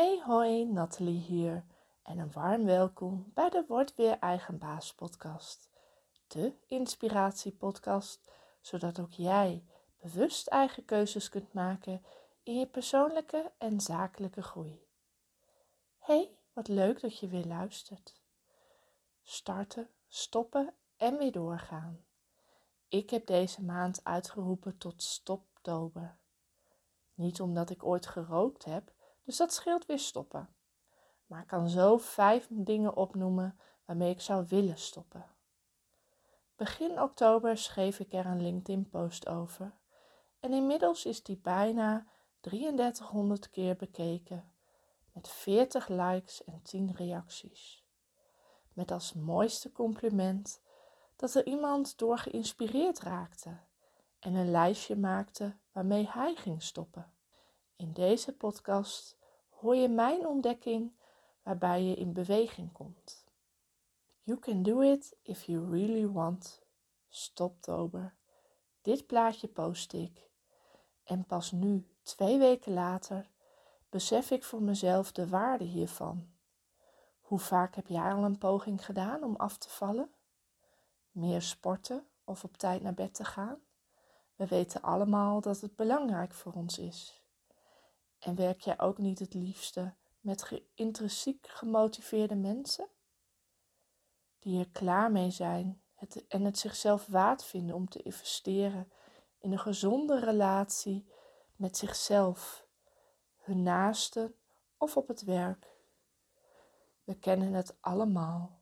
[0.00, 1.64] Hey hoi, Nathalie hier
[2.02, 5.68] en een warm welkom bij de Word Weer Eigen Baas podcast.
[6.26, 9.64] De inspiratiepodcast, zodat ook jij
[9.98, 12.04] bewust eigen keuzes kunt maken
[12.42, 14.86] in je persoonlijke en zakelijke groei.
[15.98, 18.20] Hey, wat leuk dat je weer luistert.
[19.22, 22.04] Starten, stoppen en weer doorgaan.
[22.88, 26.18] Ik heb deze maand uitgeroepen tot Stoptober.
[27.14, 28.92] Niet omdat ik ooit gerookt heb,
[29.30, 30.48] dus dat scheelt weer stoppen.
[31.26, 35.26] Maar ik kan zo vijf dingen opnoemen waarmee ik zou willen stoppen.
[36.56, 39.78] Begin oktober schreef ik er een LinkedIn-post over
[40.40, 42.06] en inmiddels is die bijna
[42.40, 44.52] 3300 keer bekeken
[45.12, 47.84] met 40 likes en 10 reacties.
[48.72, 50.62] Met als mooiste compliment
[51.16, 53.58] dat er iemand door geïnspireerd raakte
[54.18, 57.12] en een lijstje maakte waarmee hij ging stoppen.
[57.76, 59.18] In deze podcast
[59.60, 60.92] hoor je mijn ontdekking
[61.42, 63.24] waarbij je in beweging komt.
[64.22, 66.62] You can do it if you really want.
[67.08, 68.14] Stoptober.
[68.82, 70.30] Dit plaatje post ik.
[71.04, 73.30] En pas nu, twee weken later,
[73.88, 76.28] besef ik voor mezelf de waarde hiervan.
[77.20, 80.10] Hoe vaak heb jij al een poging gedaan om af te vallen?
[81.10, 83.58] Meer sporten of op tijd naar bed te gaan?
[84.36, 87.19] We weten allemaal dat het belangrijk voor ons is.
[88.20, 92.88] En werk jij ook niet het liefste met intrinsiek gemotiveerde mensen?
[94.38, 98.92] Die er klaar mee zijn het, en het zichzelf waard vinden om te investeren
[99.38, 101.06] in een gezonde relatie
[101.56, 102.66] met zichzelf,
[103.36, 104.34] hun naasten
[104.76, 105.66] of op het werk.
[107.04, 108.58] We kennen het allemaal.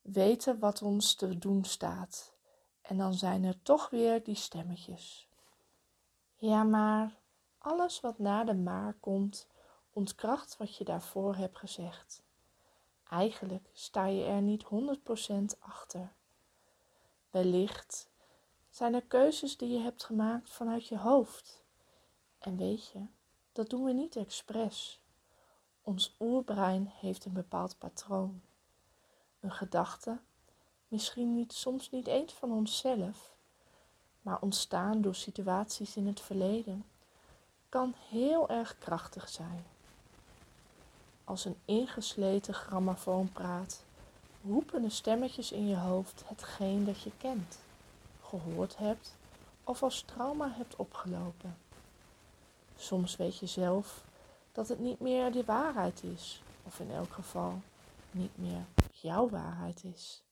[0.00, 2.36] Weten wat ons te doen staat.
[2.80, 5.28] En dan zijn er toch weer die stemmetjes.
[6.36, 7.17] Ja, maar
[7.58, 9.46] alles wat na de maar komt,
[9.92, 12.22] ontkracht wat je daarvoor hebt gezegd.
[13.10, 16.12] Eigenlijk sta je er niet 100% achter.
[17.30, 18.10] Wellicht
[18.70, 21.62] zijn er keuzes die je hebt gemaakt vanuit je hoofd.
[22.38, 23.06] En weet je,
[23.52, 25.00] dat doen we niet expres.
[25.82, 28.42] Ons oerbrein heeft een bepaald patroon.
[29.40, 30.18] Een gedachte,
[30.88, 33.36] misschien niet, soms niet eens van onszelf,
[34.22, 36.84] maar ontstaan door situaties in het verleden,
[37.68, 39.64] kan heel erg krachtig zijn.
[41.24, 43.84] Als een ingesleten grammofoon praat,
[44.44, 47.58] roepen de stemmetjes in je hoofd hetgeen dat je kent,
[48.22, 49.16] gehoord hebt
[49.64, 51.58] of als trauma hebt opgelopen.
[52.76, 54.04] Soms weet je zelf
[54.52, 57.60] dat het niet meer de waarheid is, of in elk geval
[58.10, 60.22] niet meer jouw waarheid is.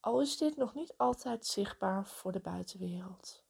[0.00, 3.42] Al is dit nog niet altijd zichtbaar voor de buitenwereld.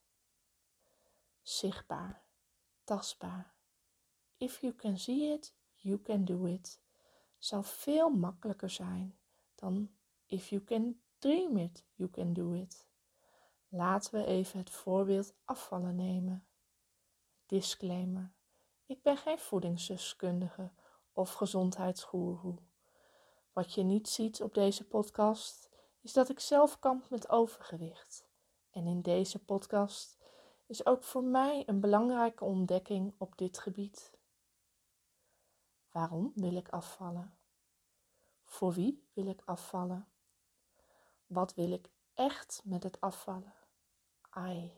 [1.42, 2.22] Zichtbaar,
[2.84, 3.54] tastbaar.
[4.37, 6.81] If you can see it, you can do it.
[7.38, 9.16] Zou veel makkelijker zijn
[9.54, 9.91] dan
[10.26, 12.87] if you can dream it, you can do it.
[13.69, 16.47] Laten we even het voorbeeld afvallen nemen.
[17.47, 18.32] Disclaimer.
[18.87, 20.72] Ik ben geen voedingsdeskundige
[21.12, 22.59] of gezondheidsgoeroe.
[23.53, 28.26] Wat je niet ziet op deze podcast is dat ik zelf kamp met overgewicht.
[28.71, 30.19] En in deze podcast
[30.72, 34.12] is ook voor mij een belangrijke ontdekking op dit gebied.
[35.91, 37.34] Waarom wil ik afvallen?
[38.44, 40.09] Voor wie wil ik afvallen?
[41.27, 43.55] Wat wil ik echt met het afvallen?
[44.31, 44.72] Ai,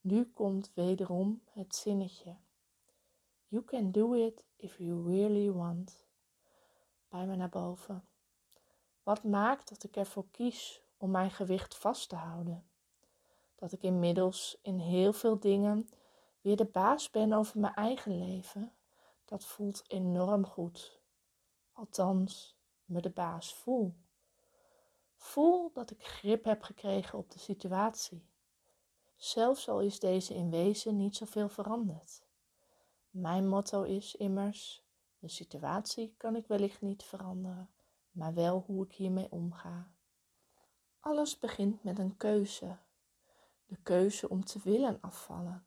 [0.00, 2.36] nu komt wederom het zinnetje.
[3.48, 6.06] You can do it if you really want.
[7.08, 8.08] Bij me naar boven.
[9.02, 12.66] Wat maakt dat ik ervoor kies om mijn gewicht vast te houden?
[13.56, 15.88] Dat ik inmiddels in heel veel dingen
[16.40, 18.72] weer de baas ben over mijn eigen leven,
[19.24, 21.00] dat voelt enorm goed.
[21.72, 23.94] Althans, me de baas voel.
[25.14, 28.26] Voel dat ik grip heb gekregen op de situatie.
[29.16, 32.22] Zelfs al is deze in wezen niet zoveel veranderd.
[33.10, 34.84] Mijn motto is immers:
[35.18, 37.70] de situatie kan ik wellicht niet veranderen,
[38.10, 39.90] maar wel hoe ik hiermee omga.
[41.00, 42.76] Alles begint met een keuze.
[43.66, 45.66] De keuze om te willen afvallen.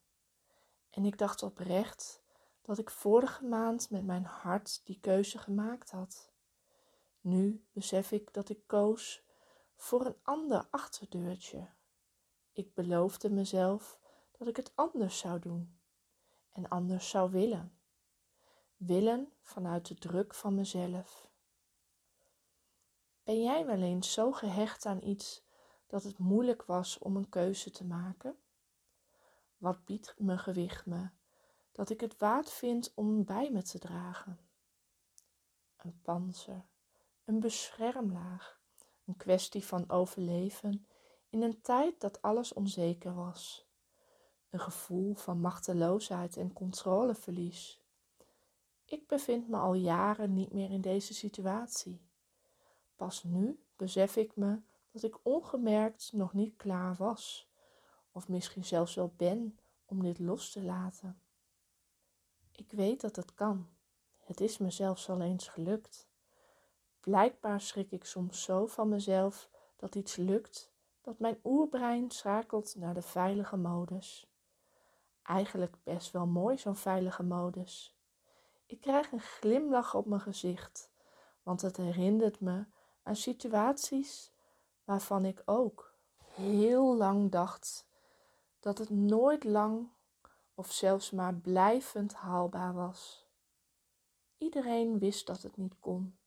[0.90, 2.22] En ik dacht oprecht
[2.62, 6.32] dat ik vorige maand met mijn hart die keuze gemaakt had.
[7.22, 9.24] Nu besef ik dat ik koos
[9.76, 11.68] voor een ander achterdeurtje.
[12.54, 14.00] Ik beloofde mezelf
[14.38, 15.80] dat ik het anders zou doen
[16.52, 17.74] en anders zou willen.
[18.78, 21.28] Willen vanuit de druk van mezelf.
[23.24, 25.44] Ben jij wel eens zo gehecht aan iets
[25.90, 28.38] dat het moeilijk was om een keuze te maken?
[29.58, 31.10] Wat biedt mijn gewicht me
[31.72, 34.40] dat ik het waard vind om bij me te dragen.
[35.78, 36.66] Een panzer,
[37.26, 38.60] een beschermlaag,
[39.06, 40.88] een kwestie van overleven
[41.30, 43.68] in een tijd dat alles onzeker was.
[44.50, 47.82] Een gevoel van machteloosheid en controleverlies.
[48.86, 52.02] Ik bevind me al jaren niet meer in deze situatie.
[52.96, 54.60] Pas nu besef ik me
[54.92, 57.50] dat ik ongemerkt nog niet klaar was,
[58.12, 61.22] of misschien zelfs wel ben om dit los te laten.
[62.52, 63.68] Ik weet dat het kan.
[64.20, 66.08] Het is me zelfs al eens gelukt.
[67.00, 70.72] Blijkbaar schrik ik soms zo van mezelf dat iets lukt,
[71.02, 74.28] dat mijn oerbrein schakelt naar de veilige modus.
[75.24, 77.98] Eigenlijk best wel mooi zo'n veilige modus.
[78.66, 80.92] Ik krijg een glimlach op mijn gezicht,
[81.44, 82.66] want het herinnert me
[83.04, 84.32] aan situaties
[84.90, 85.94] waarvan ik ook
[86.34, 87.88] heel lang dacht
[88.60, 89.90] dat het nooit lang
[90.54, 93.28] of zelfs maar blijvend haalbaar was.
[94.38, 96.18] Iedereen wist dat het niet kon,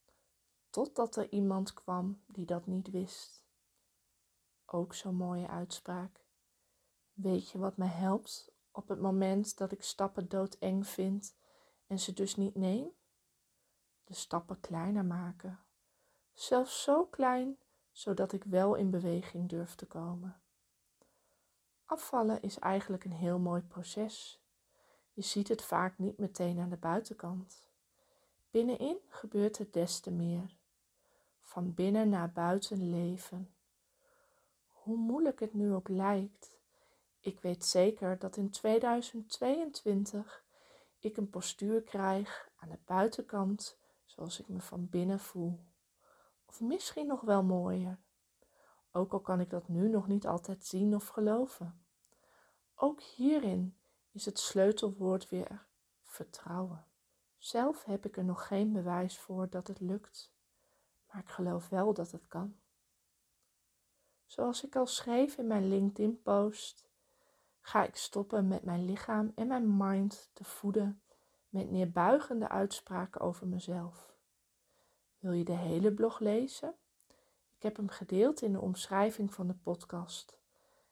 [0.70, 3.44] totdat er iemand kwam die dat niet wist.
[4.66, 6.24] Ook zo'n mooie uitspraak.
[7.12, 11.36] Weet je wat me helpt op het moment dat ik stappen doodeng vind
[11.86, 12.90] en ze dus niet neem?
[14.04, 15.60] De stappen kleiner maken.
[16.32, 17.58] Zelfs zo klein,
[17.92, 20.40] zodat ik wel in beweging durf te komen.
[21.84, 24.42] Afvallen is eigenlijk een heel mooi proces.
[25.12, 27.70] Je ziet het vaak niet meteen aan de buitenkant.
[28.50, 30.56] Binnenin gebeurt het des te meer.
[31.40, 33.54] Van binnen naar buiten leven.
[34.66, 36.58] Hoe moeilijk het nu ook lijkt,
[37.20, 40.44] ik weet zeker dat in 2022
[40.98, 45.58] ik een postuur krijg aan de buitenkant zoals ik me van binnen voel.
[46.52, 47.99] Of misschien nog wel mooier.
[48.90, 51.84] Ook al kan ik dat nu nog niet altijd zien of geloven.
[52.75, 53.76] Ook hierin
[54.10, 55.66] is het sleutelwoord weer
[56.02, 56.87] vertrouwen.
[57.38, 60.32] Zelf heb ik er nog geen bewijs voor dat het lukt,
[61.06, 62.56] maar ik geloof wel dat het kan.
[64.26, 66.88] Zoals ik al schreef in mijn LinkedIn-post,
[67.60, 71.02] ga ik stoppen met mijn lichaam en mijn mind te voeden
[71.48, 74.11] met neerbuigende uitspraken over mezelf.
[75.22, 76.74] Wil je de hele blog lezen?
[77.56, 80.38] Ik heb hem gedeeld in de omschrijving van de podcast.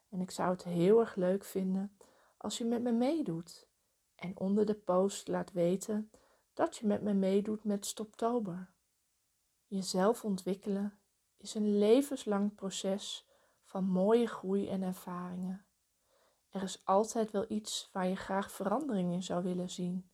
[0.09, 1.97] En ik zou het heel erg leuk vinden
[2.37, 3.67] als je met me meedoet
[4.15, 6.11] en onder de post laat weten
[6.53, 8.71] dat je met me meedoet met Stoptober.
[9.67, 10.99] Jezelf ontwikkelen
[11.37, 13.27] is een levenslang proces
[13.63, 15.65] van mooie groei en ervaringen.
[16.49, 20.09] Er is altijd wel iets waar je graag verandering in zou willen zien.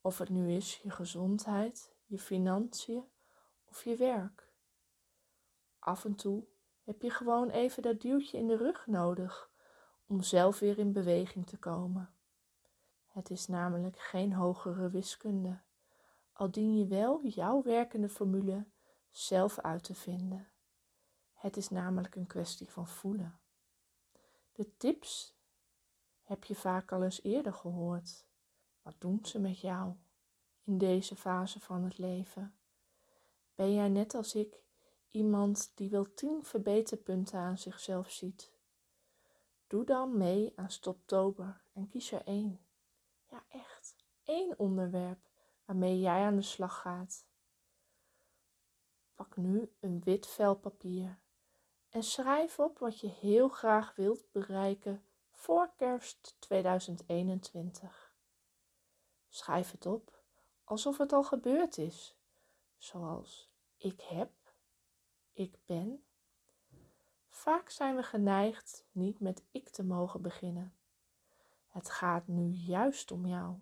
[0.00, 3.04] Of het nu is je gezondheid, je financiën
[3.68, 4.52] of je werk.
[5.78, 6.44] Af en toe
[6.84, 9.50] heb je gewoon even dat duwtje in de rug nodig
[10.06, 12.10] om zelf weer in beweging te komen.
[13.06, 15.60] Het is namelijk geen hogere wiskunde,
[16.32, 18.66] al dien je wel jouw werkende formule
[19.10, 20.48] zelf uit te vinden.
[21.34, 23.38] Het is namelijk een kwestie van voelen.
[24.52, 25.36] De tips
[26.22, 28.26] heb je vaak al eens eerder gehoord.
[28.82, 29.94] Wat doen ze met jou
[30.64, 32.55] in deze fase van het leven?
[33.56, 34.62] Ben jij net als ik
[35.10, 38.52] iemand die wel tien verbeterpunten aan zichzelf ziet?
[39.66, 42.60] Doe dan mee aan Stoptober en kies er één.
[43.30, 43.96] Ja, echt.
[44.24, 45.28] één onderwerp
[45.64, 47.26] waarmee jij aan de slag gaat.
[49.14, 51.18] Pak nu een wit vel papier
[51.88, 58.14] en schrijf op wat je heel graag wilt bereiken voor kerst 2021.
[59.28, 60.22] Schrijf het op
[60.64, 62.15] alsof het al gebeurd is,
[62.86, 64.30] zoals ik heb,
[65.32, 66.04] ik ben.
[67.28, 70.74] Vaak zijn we geneigd niet met ik te mogen beginnen.
[71.68, 73.54] Het gaat nu juist om jou.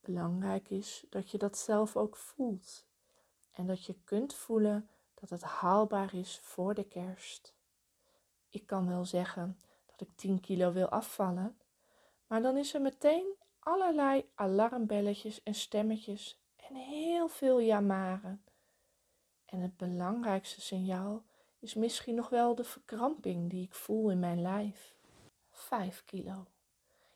[0.00, 2.84] Belangrijk is dat je dat zelf ook voelt
[3.50, 7.54] en dat je kunt voelen dat het haalbaar is voor de kerst.
[8.48, 11.58] Ik kan wel zeggen dat ik 10 kilo wil afvallen,
[12.26, 18.44] maar dan is er meteen allerlei alarmbelletjes en stemmetjes en heel veel jamaren.
[19.52, 21.24] En het belangrijkste signaal
[21.58, 24.96] is misschien nog wel de verkramping die ik voel in mijn lijf.
[25.50, 26.46] 5 kilo.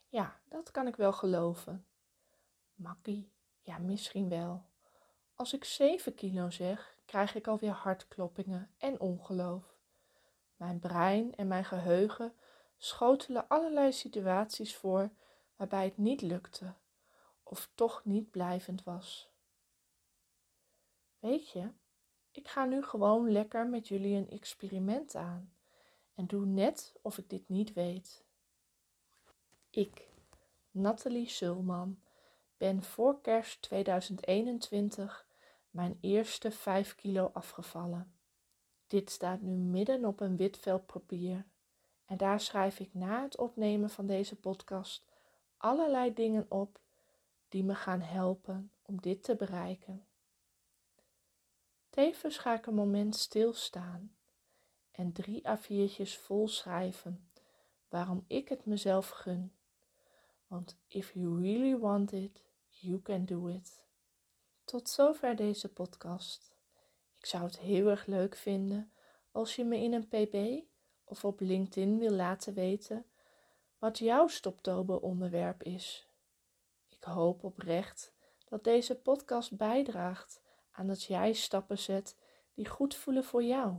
[0.09, 1.87] Ja, dat kan ik wel geloven.
[2.75, 4.65] Makkie, ja, misschien wel.
[5.35, 9.77] Als ik 7 kilo zeg, krijg ik alweer hartkloppingen en ongeloof.
[10.57, 12.35] Mijn brein en mijn geheugen
[12.77, 15.11] schotelen allerlei situaties voor
[15.57, 16.75] waarbij het niet lukte
[17.43, 19.31] of toch niet blijvend was.
[21.19, 21.71] Weet je,
[22.37, 25.53] ik ga nu gewoon lekker met jullie een experiment aan
[26.15, 28.25] en doe net of ik dit niet weet.
[29.71, 30.09] Ik,
[30.71, 31.99] Nathalie Sulman,
[32.57, 35.27] ben voor kerst 2021
[35.71, 38.15] mijn eerste 5 kilo afgevallen.
[38.87, 41.45] Dit staat nu midden op een wit vel papier
[42.05, 45.05] en daar schrijf ik na het opnemen van deze podcast
[45.57, 46.81] allerlei dingen op
[47.49, 50.05] die me gaan helpen om dit te bereiken.
[51.91, 54.17] Tevens ga ik een moment stilstaan
[54.91, 57.31] en drie A4'tjes vol schrijven
[57.89, 59.53] waarom ik het mezelf gun.
[60.47, 63.85] Want if you really want it, you can do it.
[64.65, 66.55] Tot zover deze podcast.
[67.19, 68.93] Ik zou het heel erg leuk vinden
[69.33, 70.65] als je me in een pb
[71.05, 73.07] of op LinkedIn wil laten weten
[73.79, 76.09] wat jouw stoptober onderwerp is.
[76.89, 78.15] Ik hoop oprecht
[78.49, 80.41] dat deze podcast bijdraagt
[80.77, 82.17] aan dat jij stappen zet
[82.55, 83.77] die goed voelen voor jou.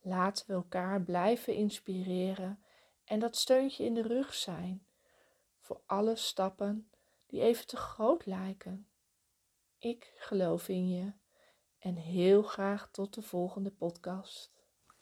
[0.00, 2.64] Laten we elkaar blijven inspireren
[3.04, 4.86] en dat steuntje in de rug zijn
[5.58, 6.90] voor alle stappen
[7.26, 8.88] die even te groot lijken.
[9.78, 11.12] Ik geloof in je
[11.78, 14.53] en heel graag tot de volgende podcast.